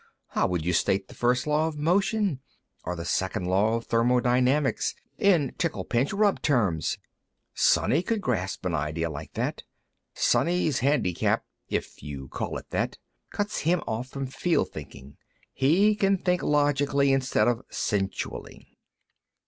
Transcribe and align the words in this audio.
How 0.29 0.47
would 0.47 0.65
you 0.65 0.73
state 0.73 1.07
the 1.09 1.13
First 1.13 1.45
Law 1.45 1.67
of 1.67 1.77
Motion, 1.77 2.39
or 2.83 2.95
the 2.95 3.05
Second 3.05 3.45
Law 3.45 3.75
of 3.75 3.85
Thermodynamics, 3.85 4.95
in 5.19 5.53
tickle 5.59 5.85
pinch 5.85 6.11
rub 6.11 6.41
terms? 6.41 6.97
Sonny 7.53 8.01
could 8.01 8.19
grasp 8.19 8.65
an 8.65 8.73
idea 8.73 9.11
like 9.11 9.33
that. 9.33 9.61
Sonny's 10.15 10.79
handicap, 10.79 11.45
if 11.69 12.01
you 12.01 12.29
call 12.29 12.57
it 12.57 12.71
that, 12.71 12.97
cuts 13.29 13.59
him 13.59 13.83
off 13.85 14.07
from 14.07 14.25
feel 14.25 14.65
thinking; 14.65 15.17
he 15.53 15.93
can 15.93 16.17
think 16.17 16.41
logically 16.41 17.13
instead 17.13 17.47
of 17.47 17.61
sensually." 17.69 18.79